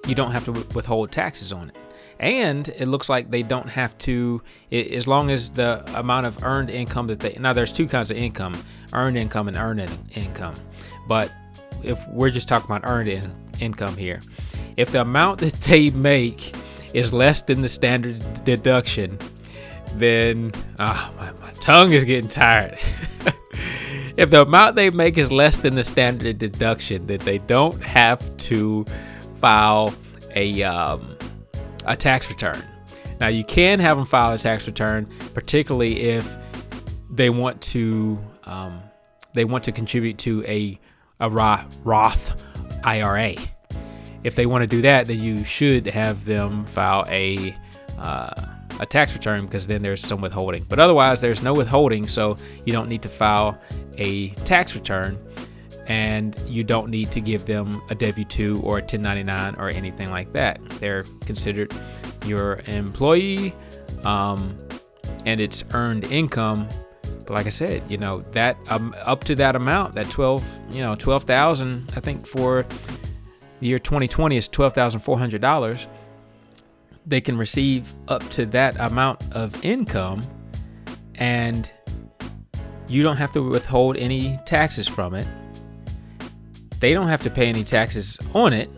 you 0.09 0.15
don't 0.15 0.33
have 0.33 0.45
to 0.47 0.53
withhold 0.53 1.13
taxes 1.13 1.53
on 1.53 1.69
it. 1.69 1.77
And 2.21 2.67
it 2.69 2.87
looks 2.87 3.09
like 3.09 3.31
they 3.31 3.43
don't 3.43 3.69
have 3.69 3.97
to 3.99 4.43
as 4.73 5.07
long 5.07 5.31
as 5.31 5.51
the 5.51 5.85
amount 5.97 6.27
of 6.27 6.43
earned 6.43 6.69
income 6.69 7.07
that 7.09 7.21
they 7.21 7.37
now 7.39 7.53
there's 7.53 7.71
two 7.71 7.87
kinds 7.87 8.11
of 8.11 8.17
income 8.17 8.61
earned 8.93 9.17
income 9.17 9.47
and 9.47 9.57
earned 9.57 9.89
income. 10.17 10.55
But 11.07 11.31
if 11.85 12.05
we're 12.09 12.31
just 12.31 12.49
talking 12.49 12.67
about 12.67 12.81
earned 12.85 13.09
in, 13.09 13.33
income 13.61 13.97
here 13.97 14.21
if 14.77 14.91
the 14.91 15.01
amount 15.01 15.39
that 15.43 15.53
they 15.53 15.91
make 15.91 16.57
is 16.93 17.13
less 17.13 17.43
than 17.43 17.63
the 17.63 17.69
standard 17.69 18.19
deduction 18.45 19.17
then 19.95 20.51
ah, 20.81 21.13
my, 21.19 21.31
my 21.41 21.53
tongue 21.61 21.93
is 21.93 22.05
getting 22.05 22.29
tired. 22.29 22.79
If 24.19 24.31
the 24.31 24.43
amount 24.43 24.75
they 24.75 24.91
make 24.91 25.17
is 25.17 25.31
less 25.31 25.59
than 25.59 25.77
the 25.77 25.85
standard 25.85 26.39
deduction 26.41 27.07
then 27.07 27.21
they 27.21 27.39
don't 27.39 27.81
have 27.85 28.37
to 28.39 28.85
file 29.41 29.95
a 30.35 30.63
um, 30.63 31.17
a 31.87 31.97
tax 31.97 32.29
return. 32.29 32.63
Now, 33.21 33.29
you 33.29 33.45
can 33.45 33.81
have 33.81 33.97
them 33.97 34.07
file 34.07 34.33
a 34.33 34.39
tax 34.39 34.67
return, 34.67 35.09
particularly 35.35 36.01
if 36.01 36.37
they 37.11 37.31
want 37.31 37.61
to 37.63 38.19
um, 38.45 38.81
they 39.35 39.45
want 39.45 39.65
to 39.65 39.73
contribute 39.73 40.19
to 40.19 40.45
a 40.45 40.79
a 41.21 41.29
Roth 41.31 42.45
IRA. 42.85 43.35
If 44.25 44.35
they 44.35 44.47
want 44.47 44.63
to 44.63 44.67
do 44.67 44.83
that, 44.83 45.07
then 45.07 45.23
you 45.23 45.45
should 45.45 45.87
have 45.87 46.25
them 46.25 46.67
file 46.67 47.05
a 47.09 47.57
uh, 47.99 48.31
a 48.81 48.87
tax 48.87 49.15
return 49.15 49.45
because 49.47 49.67
then 49.67 49.83
there's 49.83 50.05
some 50.05 50.21
withholding. 50.21 50.65
But 50.69 50.79
otherwise, 50.79 51.21
there's 51.21 51.43
no 51.43 51.55
withholding, 51.55 52.07
so 52.07 52.37
you 52.65 52.73
don't 52.73 52.89
need 52.89 53.03
to 53.03 53.09
file 53.09 53.59
a 53.97 54.29
tax 54.31 54.75
return 54.75 55.19
and 55.89 56.39
you 56.47 56.63
don't 56.63 56.91
need 56.91 57.11
to 57.11 57.21
give 57.21 57.47
them 57.47 57.83
a 57.89 57.95
W 57.95 58.25
2 58.25 58.61
or 58.63 58.79
a 58.79 58.83
1099 58.83 59.57
or 59.57 59.71
anything 59.71 60.11
like 60.11 60.33
that. 60.35 60.63
They're 60.81 61.03
considered 61.23 61.73
your 62.27 62.61
employee 62.67 63.55
um, 64.05 64.57
and 65.25 65.41
it's 65.41 65.65
earned 65.73 66.05
income. 66.05 66.69
But 67.03 67.31
like 67.31 67.47
I 67.47 67.51
said, 67.51 67.91
you 67.91 67.97
know, 67.97 68.21
that 68.33 68.59
um, 68.69 68.95
up 69.05 69.25
to 69.25 69.35
that 69.37 69.57
amount, 69.57 69.95
that 69.95 70.11
12, 70.11 70.61
you 70.71 70.83
know, 70.83 70.95
12,000, 70.95 71.91
I 71.97 72.01
think 72.01 72.27
for 72.27 72.67
the 73.61 73.67
year 73.67 73.79
2020 73.79 74.37
is 74.37 74.47
$12,400. 74.47 75.87
They 77.07 77.23
can 77.23 77.39
receive 77.39 77.91
up 78.09 78.23
to 78.31 78.45
that 78.47 78.79
amount 78.79 79.25
of 79.33 79.65
income 79.65 80.21
and 81.15 81.73
you 82.89 83.03
don't 83.03 83.17
have 83.17 83.33
to 83.33 83.43
withhold 83.43 83.97
any 83.97 84.39
taxes 84.45 84.87
from 84.87 85.15
it 85.15 85.27
they 86.81 86.93
don't 86.93 87.09
have 87.09 87.23
to 87.23 87.31
pay 87.31 87.47
any 87.49 87.65
taxes 87.65 88.19
on 88.35 88.53
it. 88.53 88.71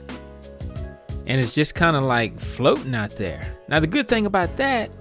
And 1.27 1.41
it's 1.41 1.55
just 1.55 1.75
kind 1.75 1.97
of 1.97 2.03
like 2.03 2.39
floating 2.41 2.95
out 2.95 3.11
there. 3.17 3.57
Now, 3.69 3.81
the 3.81 3.87
good 3.87 4.09
thing 4.09 4.27
about 4.27 4.57
that 4.57 4.97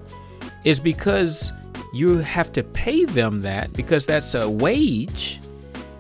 is 0.63 0.79
because 0.79 1.51
you 1.94 2.18
have 2.18 2.51
to 2.53 2.63
pay 2.63 3.06
them 3.06 3.39
that 3.39 3.74
because 3.74 4.06
that's 4.06 4.36
a 4.36 4.48
wage, 4.50 5.39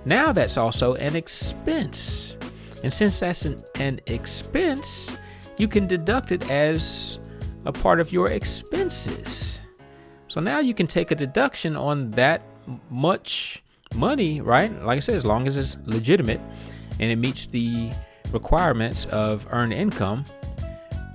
now 0.05 0.31
that's 0.31 0.57
also 0.57 0.95
an 0.95 1.15
expense. 1.15 2.37
And 2.83 2.93
since 2.93 3.19
that's 3.19 3.45
an, 3.45 3.61
an 3.75 3.99
expense, 4.05 5.17
you 5.57 5.67
can 5.67 5.87
deduct 5.87 6.31
it 6.31 6.49
as 6.49 7.19
a 7.65 7.71
part 7.71 7.99
of 7.99 8.11
your 8.11 8.29
expenses. 8.29 9.59
So 10.27 10.39
now 10.39 10.59
you 10.59 10.73
can 10.73 10.87
take 10.87 11.11
a 11.11 11.15
deduction 11.15 11.75
on 11.75 12.11
that 12.11 12.43
much 12.89 13.63
money, 13.95 14.41
right? 14.41 14.71
Like 14.83 14.97
I 14.97 14.99
said, 14.99 15.15
as 15.15 15.25
long 15.25 15.47
as 15.47 15.57
it's 15.57 15.77
legitimate 15.85 16.39
and 16.99 17.11
it 17.11 17.15
meets 17.17 17.47
the 17.47 17.91
requirements 18.31 19.05
of 19.05 19.47
earned 19.51 19.73
income. 19.73 20.23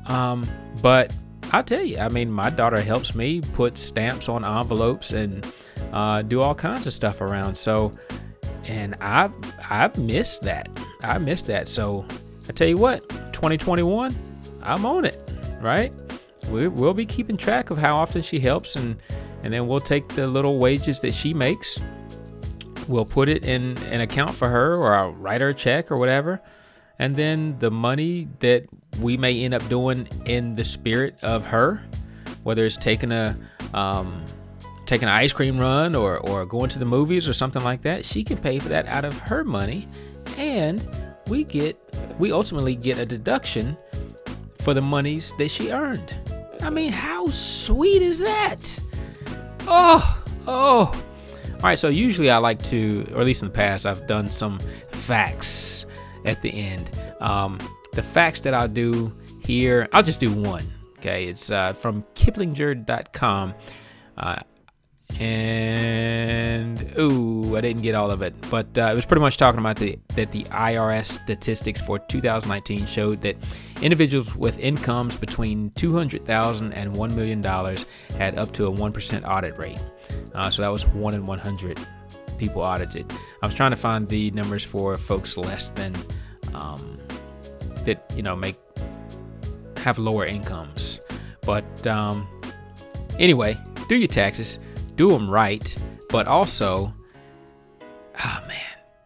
Um, 0.07 0.45
but 0.83 1.15
I'll 1.53 1.63
tell 1.63 1.83
you, 1.83 1.99
I 1.99 2.09
mean, 2.09 2.31
my 2.31 2.51
daughter 2.51 2.81
helps 2.81 3.15
me 3.15 3.41
put 3.41 3.79
stamps 3.79 4.29
on 4.29 4.45
envelopes 4.45 5.13
and 5.13 5.47
uh, 5.93 6.23
do 6.23 6.41
all 6.41 6.55
kinds 6.55 6.87
of 6.87 6.93
stuff 6.93 7.21
around. 7.21 7.57
So, 7.57 7.93
and 8.65 8.97
I've 9.01 9.33
I've 9.71 9.97
missed 9.97 10.43
that. 10.43 10.69
I 11.03 11.19
missed 11.19 11.47
that. 11.47 11.69
So 11.69 12.05
I 12.49 12.53
tell 12.53 12.69
you 12.69 12.77
what, 12.77 13.09
2021, 13.33 14.15
I'm 14.63 14.87
on 14.87 15.05
it. 15.05 15.19
Right? 15.61 15.93
We, 16.51 16.69
we'll 16.69 16.95
be 16.95 17.07
keeping 17.07 17.37
track 17.37 17.71
of 17.71 17.79
how 17.79 17.97
often 17.97 18.23
she 18.23 18.39
helps, 18.39 18.77
and 18.77 18.97
and 19.43 19.53
then 19.53 19.69
we'll 19.69 19.81
take 19.81 20.09
the 20.09 20.27
little 20.27 20.59
wages 20.59 21.01
that 21.01 21.15
she 21.15 21.33
makes 21.33 21.81
we'll 22.89 23.05
put 23.05 23.29
it 23.29 23.47
in 23.47 23.77
an 23.85 24.01
account 24.01 24.35
for 24.35 24.49
her 24.49 24.77
or 24.77 24.95
I'll 24.95 25.13
write 25.13 25.41
her 25.41 25.51
a 25.51 25.55
check 25.55 25.91
or 25.91 25.97
whatever. 25.97 26.41
And 26.99 27.17
then 27.17 27.59
the 27.59 27.71
money 27.71 28.29
that 28.41 28.67
we 29.01 29.17
may 29.17 29.43
end 29.43 29.55
up 29.55 29.67
doing 29.69 30.07
in 30.27 30.55
the 30.55 30.65
spirit 30.65 31.17
of 31.23 31.45
her, 31.47 31.83
whether 32.45 32.65
it's 32.65 32.77
taking 32.77 33.11
a 33.11 33.37
um, 33.73 34.25
taking 34.87 35.09
an 35.09 35.15
ice 35.15 35.33
cream 35.33 35.59
run 35.59 35.95
or, 35.95 36.19
or 36.19 36.45
going 36.47 36.69
to 36.69 36.79
the 36.79 36.85
movies 36.85 37.27
or 37.27 37.33
something 37.33 37.65
like 37.65 37.83
that, 37.83 38.05
she 38.05 38.23
can 38.23 38.37
pay 38.39 38.59
for 38.59 38.69
that 38.69 38.87
out 38.87 39.05
of 39.05 39.19
her 39.19 39.43
money. 39.43 39.89
And 40.37 40.87
we 41.29 41.45
get 41.45 41.79
we 42.19 42.31
ultimately 42.31 42.77
get 42.77 42.99
a 42.99 43.07
deduction 43.07 43.77
for 44.61 44.73
the 44.73 44.83
monies 44.83 45.33
that 45.39 45.51
she 45.51 45.71
earned. 45.71 46.15
I 46.63 46.71
mean, 46.71 46.93
how 46.93 47.27
sweet 47.29 48.03
is 48.03 48.21
that? 48.21 48.81
Oh, 49.67 50.25
oh. 50.47 51.05
All 51.65 51.69
right, 51.69 51.79
so 51.79 51.89
usually 51.89 52.29
I 52.29 52.37
like 52.37 52.63
to, 52.65 53.07
or 53.15 53.21
at 53.21 53.27
least 53.27 53.41
in 53.41 53.49
the 53.49 53.55
past, 53.55 53.87
I've 53.87 54.07
done 54.07 54.27
some 54.27 54.59
facts 54.91 55.87
at 56.27 56.43
the 56.43 56.51
end. 56.51 56.91
Um, 57.23 57.59
the 57.95 58.03
facts 58.03 58.43
that 58.43 58.53
I'll 58.53 58.69
do 58.69 59.11
here, 59.43 59.89
I'll 59.95 60.03
just 60.03 60.21
do 60.21 60.31
one. 60.31 60.63
Okay, 60.99 61.25
it's 61.25 61.51
uh, 61.51 61.73
from 61.73 62.03
Kiplinger.com. 62.17 63.55
Uh, 64.19 64.41
and 65.19 66.93
ooh, 66.99 67.34
I 67.57 67.61
didn't 67.61 67.83
get 67.83 67.95
all 67.95 68.11
of 68.11 68.23
it, 68.23 68.35
but 68.51 68.67
uh, 68.77 68.91
it 68.93 68.95
was 68.95 69.05
pretty 69.05 69.21
much 69.21 69.37
talking 69.37 69.61
about 69.61 69.77
the 69.77 69.99
that 70.15 70.33
the 70.33 70.45
IRS 70.45 71.07
statistics 71.07 71.81
for 71.81 71.99
2019 71.99 72.87
showed 72.87 73.21
that 73.23 73.37
individuals 73.83 74.35
with 74.37 74.59
incomes 74.59 75.17
between 75.17 75.71
$200,000 75.71 76.73
and 76.75 76.95
1 76.95 77.17
million 77.17 77.41
dollars 77.41 77.87
had 78.17 78.39
up 78.39 78.53
to 78.53 78.67
a 78.67 78.71
1% 78.73 79.29
audit 79.29 79.59
rate. 79.59 79.85
Uh, 80.35 80.51
so 80.51 80.63
that 80.63 80.69
was 80.69 80.87
one 80.87 81.15
in 81.15 81.27
100 81.27 81.79
people 82.39 82.63
audited. 82.63 83.13
I 83.43 83.47
was 83.47 83.55
trying 83.55 83.71
to 83.71 83.77
find 83.77 84.09
the 84.09 84.31
numbers 84.33 84.65
for 84.65 84.97
folks 84.97 85.37
less 85.37 85.71
than 85.71 85.95
um, 86.55 86.99
that 87.85 88.13
you 88.17 88.23
know 88.23 88.37
make 88.37 88.57
have 89.77 89.99
lower 89.99 90.25
incomes, 90.25 91.01
but 91.43 91.87
um, 91.87 92.27
anyway, 93.19 93.57
do 93.89 93.97
your 93.97 94.09
taxes 94.09 94.59
do 94.97 95.11
them 95.11 95.29
right, 95.29 95.77
but 96.11 96.27
also, 96.27 96.93
oh 98.23 98.45
man, 98.47 98.61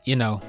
you 0.05 0.17
know, 0.17 0.43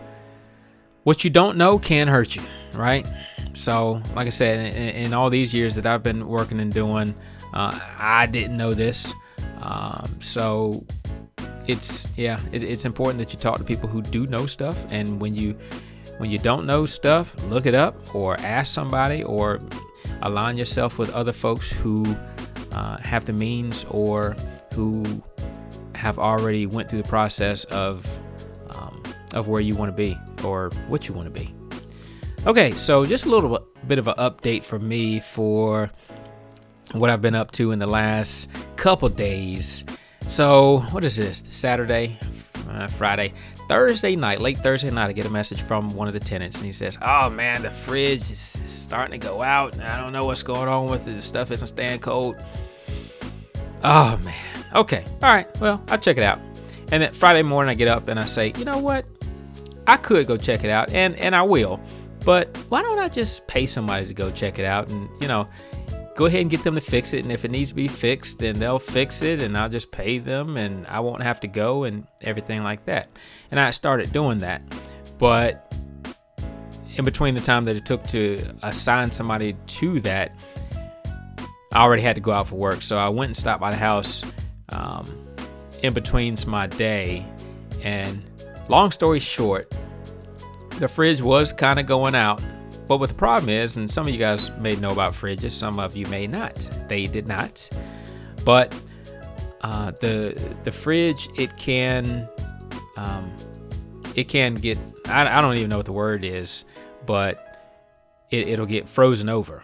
what 1.03 1.23
you 1.23 1.29
don't 1.29 1.57
know 1.57 1.79
can 1.79 2.07
hurt 2.07 2.35
you, 2.35 2.41
right? 2.73 3.07
So, 3.53 4.01
like 4.15 4.27
I 4.27 4.29
said, 4.29 4.75
in, 4.75 5.05
in, 5.05 5.13
all 5.13 5.29
these 5.29 5.53
years 5.53 5.75
that 5.75 5.85
I've 5.85 6.03
been 6.03 6.27
working 6.27 6.59
and 6.59 6.71
doing, 6.71 7.15
uh, 7.53 7.77
I 7.97 8.25
didn't 8.27 8.57
know 8.57 8.73
this. 8.73 9.13
Um, 9.61 10.21
so, 10.21 10.85
it's 11.67 12.07
yeah, 12.15 12.39
it, 12.51 12.63
it's 12.63 12.85
important 12.85 13.19
that 13.19 13.33
you 13.33 13.39
talk 13.39 13.57
to 13.57 13.63
people 13.63 13.89
who 13.89 14.01
do 14.01 14.25
know 14.27 14.45
stuff, 14.45 14.85
and 14.91 15.19
when 15.19 15.35
you 15.35 15.57
when 16.17 16.29
you 16.29 16.39
don't 16.39 16.65
know 16.65 16.85
stuff, 16.85 17.35
look 17.45 17.65
it 17.65 17.75
up 17.75 18.13
or 18.13 18.37
ask 18.39 18.73
somebody 18.73 19.23
or 19.23 19.59
align 20.21 20.57
yourself 20.57 20.97
with 20.97 21.09
other 21.13 21.31
folks 21.31 21.71
who 21.71 22.15
uh, 22.71 22.97
have 22.97 23.25
the 23.25 23.33
means 23.33 23.85
or 23.89 24.35
who 24.73 25.23
have 25.95 26.19
already 26.19 26.65
went 26.65 26.89
through 26.89 27.01
the 27.01 27.07
process 27.07 27.63
of 27.65 28.19
of 29.33 29.47
where 29.47 29.61
you 29.61 29.75
want 29.75 29.89
to 29.89 29.95
be 29.95 30.17
or 30.43 30.69
what 30.87 31.07
you 31.07 31.13
want 31.13 31.25
to 31.25 31.39
be. 31.39 31.53
Okay, 32.45 32.71
so 32.71 33.05
just 33.05 33.25
a 33.25 33.29
little 33.29 33.67
bit 33.87 33.99
of 33.99 34.07
an 34.07 34.15
update 34.15 34.63
for 34.63 34.79
me 34.79 35.19
for 35.19 35.91
what 36.93 37.09
I've 37.09 37.21
been 37.21 37.35
up 37.35 37.51
to 37.51 37.71
in 37.71 37.79
the 37.79 37.87
last 37.87 38.49
couple 38.75 39.09
days. 39.09 39.83
So, 40.21 40.79
what 40.91 41.03
is 41.03 41.15
this? 41.17 41.39
Saturday, 41.39 42.17
uh, 42.69 42.87
Friday, 42.87 43.33
Thursday 43.67 44.15
night, 44.15 44.39
late 44.39 44.57
Thursday 44.57 44.89
night, 44.89 45.09
I 45.09 45.13
get 45.13 45.25
a 45.25 45.29
message 45.29 45.61
from 45.61 45.93
one 45.95 46.07
of 46.07 46.13
the 46.13 46.19
tenants, 46.19 46.57
and 46.57 46.65
he 46.65 46.71
says, 46.71 46.97
"Oh 47.01 47.29
man, 47.29 47.61
the 47.63 47.71
fridge 47.71 48.31
is 48.31 48.39
starting 48.39 49.19
to 49.19 49.27
go 49.27 49.41
out. 49.41 49.79
I 49.79 49.99
don't 49.99 50.13
know 50.13 50.25
what's 50.25 50.43
going 50.43 50.67
on 50.67 50.87
with 50.87 51.07
it. 51.07 51.15
The 51.15 51.21
stuff 51.21 51.51
isn't 51.51 51.67
staying 51.67 51.99
cold." 51.99 52.35
Oh 53.83 54.17
man. 54.23 54.65
Okay. 54.75 55.03
All 55.23 55.33
right. 55.33 55.47
Well, 55.59 55.83
I'll 55.89 55.97
check 55.97 56.17
it 56.17 56.23
out. 56.23 56.39
And 56.91 57.03
then 57.03 57.13
Friday 57.13 57.43
morning, 57.43 57.69
I 57.69 57.73
get 57.73 57.87
up 57.87 58.07
and 58.07 58.19
I 58.19 58.25
say, 58.25 58.53
"You 58.57 58.65
know 58.65 58.77
what? 58.77 59.05
I 59.89 59.97
could 59.97 60.27
go 60.27 60.37
check 60.37 60.63
it 60.63 60.69
out, 60.69 60.91
and 60.93 61.15
and 61.15 61.35
I 61.35 61.41
will." 61.41 61.81
But 62.25 62.55
why 62.69 62.81
don't 62.81 62.99
I 62.99 63.09
just 63.09 63.47
pay 63.47 63.65
somebody 63.65 64.05
to 64.05 64.13
go 64.13 64.29
check 64.31 64.59
it 64.59 64.65
out 64.65 64.89
and, 64.89 65.09
you 65.21 65.27
know, 65.27 65.47
go 66.15 66.25
ahead 66.25 66.41
and 66.41 66.49
get 66.49 66.63
them 66.63 66.75
to 66.75 66.81
fix 66.81 67.13
it. 67.13 67.23
And 67.23 67.31
if 67.31 67.45
it 67.45 67.51
needs 67.51 67.69
to 67.69 67.75
be 67.75 67.87
fixed, 67.87 68.39
then 68.39 68.59
they'll 68.59 68.79
fix 68.79 69.21
it 69.21 69.39
and 69.39 69.57
I'll 69.57 69.69
just 69.69 69.91
pay 69.91 70.19
them 70.19 70.57
and 70.57 70.85
I 70.87 70.99
won't 70.99 71.23
have 71.23 71.39
to 71.41 71.47
go 71.47 71.85
and 71.85 72.05
everything 72.21 72.63
like 72.63 72.85
that. 72.85 73.09
And 73.51 73.59
I 73.59 73.71
started 73.71 74.11
doing 74.11 74.39
that. 74.39 74.61
But 75.17 75.73
in 76.95 77.05
between 77.05 77.35
the 77.35 77.41
time 77.41 77.63
that 77.65 77.75
it 77.75 77.85
took 77.85 78.03
to 78.07 78.41
assign 78.63 79.11
somebody 79.11 79.55
to 79.67 80.01
that, 80.01 80.43
I 81.71 81.81
already 81.81 82.01
had 82.01 82.15
to 82.15 82.21
go 82.21 82.31
out 82.31 82.47
for 82.47 82.55
work. 82.55 82.81
So 82.81 82.97
I 82.97 83.07
went 83.09 83.29
and 83.29 83.37
stopped 83.37 83.61
by 83.61 83.71
the 83.71 83.77
house 83.77 84.23
um, 84.69 85.05
in 85.81 85.93
between 85.93 86.35
my 86.47 86.67
day. 86.67 87.25
And 87.81 88.25
long 88.69 88.91
story 88.91 89.19
short, 89.19 89.75
the 90.77 90.87
fridge 90.87 91.21
was 91.21 91.51
kind 91.51 91.79
of 91.79 91.85
going 91.85 92.15
out. 92.15 92.43
But 92.87 92.99
what 92.99 93.09
the 93.09 93.15
problem 93.15 93.49
is, 93.49 93.77
and 93.77 93.91
some 93.91 94.07
of 94.07 94.13
you 94.13 94.19
guys 94.19 94.49
may 94.57 94.75
know 94.75 94.91
about 94.91 95.13
fridges, 95.13 95.51
some 95.51 95.79
of 95.79 95.95
you 95.95 96.07
may 96.07 96.25
not. 96.25 96.55
They 96.87 97.05
did 97.05 97.27
not. 97.27 97.69
But 98.43 98.73
uh, 99.61 99.91
the 99.91 100.55
the 100.63 100.71
fridge 100.71 101.29
it 101.37 101.55
can 101.57 102.27
um, 102.97 103.31
it 104.15 104.27
can 104.27 104.55
get 104.55 104.77
I, 105.05 105.37
I 105.37 105.41
don't 105.41 105.55
even 105.55 105.69
know 105.69 105.77
what 105.77 105.85
the 105.85 105.93
word 105.93 106.23
is, 106.23 106.65
but 107.05 107.49
it, 108.31 108.47
it'll 108.47 108.65
get 108.65 108.87
frozen 108.87 109.29
over. 109.29 109.63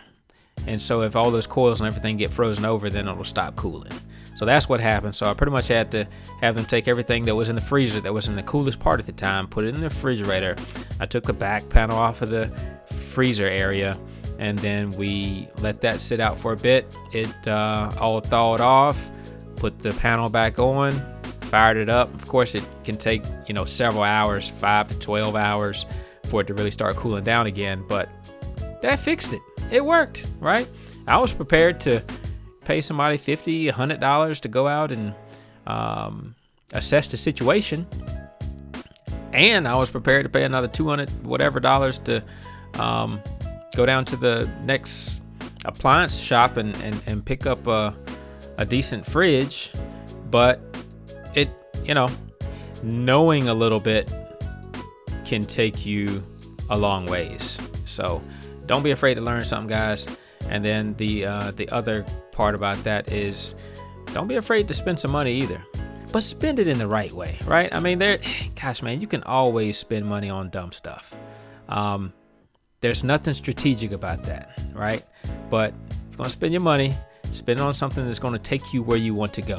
And 0.67 0.81
so 0.81 1.01
if 1.01 1.15
all 1.15 1.31
those 1.31 1.47
coils 1.47 1.79
and 1.79 1.87
everything 1.87 2.17
get 2.17 2.31
frozen 2.31 2.65
over, 2.65 2.89
then 2.89 3.07
it'll 3.07 3.23
stop 3.23 3.55
cooling. 3.55 3.91
So 4.35 4.45
that's 4.45 4.67
what 4.67 4.79
happened. 4.81 5.15
So 5.15 5.25
I 5.25 5.33
pretty 5.33 5.51
much 5.51 5.69
had 5.69 5.91
to 5.91 6.07
have 6.41 6.55
them 6.55 6.65
take 6.65 6.87
everything 6.87 7.23
that 7.23 7.35
was 7.35 7.49
in 7.49 7.55
the 7.55 7.61
freezer 7.61 8.01
that 8.01 8.13
was 8.13 8.27
in 8.27 8.35
the 8.35 8.43
coolest 8.43 8.79
part 8.79 8.99
at 8.99 9.05
the 9.05 9.13
time, 9.13 9.47
put 9.47 9.63
it 9.65 9.69
in 9.69 9.75
the 9.75 9.87
refrigerator. 9.87 10.55
I 10.99 11.05
took 11.05 11.23
the 11.23 11.33
back 11.33 11.67
panel 11.69 11.97
off 11.97 12.21
of 12.21 12.29
the 12.29 12.47
freezer 12.85 13.47
area 13.47 13.97
and 14.37 14.59
then 14.59 14.91
we 14.91 15.47
let 15.61 15.81
that 15.81 16.01
sit 16.01 16.19
out 16.19 16.37
for 16.37 16.53
a 16.53 16.57
bit. 16.57 16.95
It 17.13 17.47
uh, 17.47 17.91
all 17.99 18.19
thawed 18.19 18.61
off, 18.61 19.09
put 19.55 19.79
the 19.79 19.93
panel 19.93 20.29
back 20.29 20.59
on, 20.59 20.93
fired 21.23 21.77
it 21.77 21.89
up. 21.89 22.13
Of 22.13 22.27
course, 22.27 22.55
it 22.55 22.63
can 22.83 22.97
take 22.97 23.23
you 23.47 23.53
know 23.53 23.65
several 23.65 24.03
hours, 24.03 24.49
five 24.49 24.87
to 24.89 24.99
12 24.99 25.35
hours, 25.35 25.85
for 26.25 26.41
it 26.41 26.47
to 26.47 26.53
really 26.53 26.71
start 26.71 26.95
cooling 26.95 27.23
down 27.23 27.47
again. 27.47 27.83
But 27.87 28.09
that 28.81 28.99
fixed 28.99 29.33
it. 29.33 29.41
It 29.71 29.83
worked, 29.83 30.27
right? 30.39 30.67
I 31.07 31.17
was 31.17 31.31
prepared 31.31 31.79
to 31.81 32.03
pay 32.65 32.81
somebody 32.81 33.17
50 33.17 33.71
$100 33.71 34.39
to 34.41 34.47
go 34.47 34.67
out 34.67 34.91
and 34.91 35.13
um, 35.67 36.35
assess 36.73 37.07
the 37.07 37.17
situation. 37.17 37.87
And 39.33 39.67
I 39.67 39.75
was 39.75 39.89
prepared 39.89 40.25
to 40.25 40.29
pay 40.29 40.43
another 40.43 40.67
200 40.67 41.25
whatever 41.25 41.59
dollars 41.59 41.99
to 41.99 42.23
um, 42.75 43.21
go 43.75 43.85
down 43.85 44.05
to 44.05 44.15
the 44.15 44.49
next 44.63 45.21
appliance 45.65 46.17
shop 46.17 46.57
and, 46.57 46.75
and, 46.77 47.01
and 47.05 47.25
pick 47.25 47.45
up 47.45 47.67
a, 47.67 47.93
a 48.57 48.65
decent 48.65 49.05
fridge. 49.05 49.71
But 50.29 50.61
it, 51.33 51.49
you 51.83 51.93
know, 51.93 52.09
knowing 52.83 53.49
a 53.49 53.53
little 53.53 53.79
bit 53.79 54.11
can 55.25 55.45
take 55.45 55.85
you 55.85 56.23
a 56.69 56.77
long 56.77 57.05
ways. 57.05 57.59
So 57.85 58.21
don't 58.65 58.83
be 58.83 58.91
afraid 58.91 59.15
to 59.15 59.21
learn 59.21 59.43
something, 59.45 59.67
guys. 59.67 60.07
And 60.49 60.63
then 60.63 60.95
the 60.95 61.25
uh, 61.25 61.51
the 61.51 61.69
other 61.69 62.05
part 62.31 62.55
about 62.55 62.83
that 62.83 63.11
is 63.11 63.55
don't 64.13 64.27
be 64.27 64.35
afraid 64.35 64.67
to 64.67 64.73
spend 64.73 64.99
some 64.99 65.11
money 65.11 65.33
either. 65.33 65.63
But 66.11 66.23
spend 66.23 66.59
it 66.59 66.67
in 66.67 66.77
the 66.77 66.87
right 66.87 67.11
way, 67.11 67.37
right? 67.45 67.73
I 67.73 67.79
mean, 67.79 67.99
there, 67.99 68.19
gosh, 68.61 68.81
man, 68.81 69.01
you 69.01 69.07
can 69.07 69.23
always 69.23 69.77
spend 69.77 70.05
money 70.05 70.29
on 70.29 70.49
dumb 70.49 70.71
stuff. 70.71 71.13
Um, 71.67 72.13
there's 72.81 73.03
nothing 73.03 73.33
strategic 73.33 73.91
about 73.91 74.23
that, 74.25 74.61
right? 74.73 75.03
But 75.49 75.73
if 75.89 76.11
you're 76.11 76.17
gonna 76.17 76.29
spend 76.29 76.53
your 76.53 76.61
money, 76.61 76.93
spend 77.31 77.59
it 77.59 77.63
on 77.63 77.73
something 77.73 78.05
that's 78.05 78.19
gonna 78.19 78.39
take 78.39 78.73
you 78.73 78.83
where 78.83 78.97
you 78.97 79.13
want 79.13 79.33
to 79.33 79.41
go. 79.41 79.57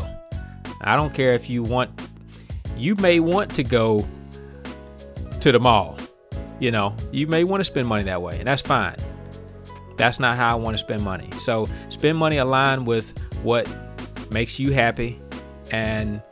I 0.80 0.96
don't 0.96 1.12
care 1.12 1.32
if 1.32 1.50
you 1.50 1.62
want, 1.62 1.90
you 2.76 2.94
may 2.96 3.20
want 3.20 3.54
to 3.56 3.64
go 3.64 4.06
to 5.40 5.52
the 5.52 5.60
mall. 5.60 5.98
You 6.58 6.70
know, 6.70 6.94
you 7.12 7.26
may 7.26 7.44
want 7.44 7.60
to 7.60 7.64
spend 7.64 7.86
money 7.86 8.04
that 8.04 8.22
way, 8.22 8.38
and 8.38 8.46
that's 8.46 8.62
fine. 8.62 8.96
That's 9.96 10.20
not 10.20 10.36
how 10.36 10.52
I 10.52 10.54
want 10.60 10.74
to 10.74 10.78
spend 10.78 11.02
money. 11.02 11.30
So 11.38 11.66
spend 11.88 12.18
money 12.18 12.36
aligned 12.38 12.86
with 12.86 13.12
what 13.42 13.68
makes 14.30 14.58
you 14.58 14.72
happy 14.72 15.20
and 15.70 16.22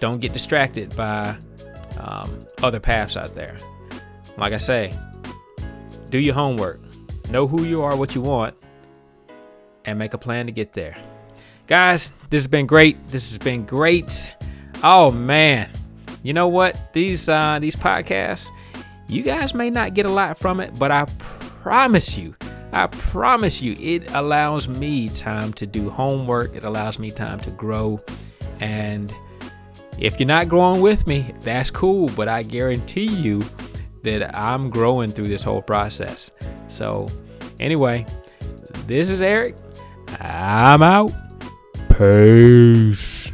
don't 0.00 0.20
get 0.20 0.32
distracted 0.32 0.94
by 0.96 1.36
um, 1.98 2.30
other 2.62 2.80
paths 2.80 3.16
out 3.16 3.34
there. 3.34 3.56
Like 4.36 4.52
I 4.52 4.56
say, 4.56 4.92
do 6.10 6.18
your 6.18 6.34
homework, 6.34 6.80
know 7.30 7.46
who 7.46 7.64
you 7.64 7.82
are, 7.82 7.96
what 7.96 8.14
you 8.14 8.20
want, 8.20 8.56
and 9.84 9.98
make 9.98 10.14
a 10.14 10.18
plan 10.18 10.46
to 10.46 10.52
get 10.52 10.72
there. 10.72 11.00
Guys, 11.66 12.12
this 12.30 12.42
has 12.42 12.46
been 12.48 12.66
great. 12.66 13.08
This 13.08 13.30
has 13.30 13.38
been 13.38 13.64
great. 13.64 14.34
Oh 14.82 15.10
man, 15.10 15.70
you 16.22 16.32
know 16.32 16.48
what? 16.48 16.92
These 16.92 17.28
uh, 17.28 17.58
these 17.60 17.76
podcasts, 17.76 18.48
you 19.08 19.22
guys 19.22 19.54
may 19.54 19.70
not 19.70 19.94
get 19.94 20.06
a 20.06 20.10
lot 20.10 20.38
from 20.38 20.60
it, 20.60 20.76
but 20.78 20.90
I 20.90 21.06
promise 21.18 22.18
you, 22.18 22.34
I 22.72 22.86
promise 22.86 23.60
you, 23.60 23.76
it 23.78 24.10
allows 24.12 24.66
me 24.66 25.08
time 25.10 25.52
to 25.54 25.66
do 25.66 25.90
homework. 25.90 26.56
It 26.56 26.64
allows 26.64 26.98
me 26.98 27.10
time 27.10 27.38
to 27.40 27.50
grow. 27.50 27.98
And 28.60 29.14
if 29.98 30.18
you're 30.18 30.26
not 30.26 30.48
growing 30.48 30.80
with 30.80 31.06
me, 31.06 31.34
that's 31.40 31.70
cool. 31.70 32.10
But 32.16 32.28
I 32.28 32.42
guarantee 32.42 33.06
you 33.06 33.44
that 34.02 34.34
I'm 34.34 34.70
growing 34.70 35.10
through 35.10 35.28
this 35.28 35.42
whole 35.42 35.62
process. 35.62 36.30
So, 36.68 37.08
anyway, 37.60 38.06
this 38.86 39.10
is 39.10 39.20
Eric. 39.20 39.56
I'm 40.20 40.82
out. 40.82 41.12
Peace. 41.96 43.32